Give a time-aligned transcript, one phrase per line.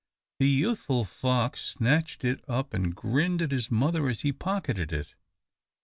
[0.39, 5.13] The youthful fox snatched at it, and grinned at his mother as he pocketed it.